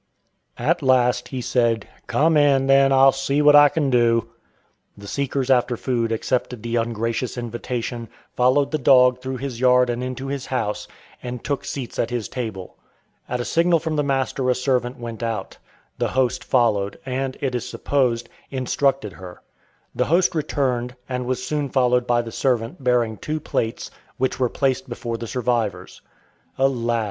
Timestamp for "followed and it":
16.43-17.53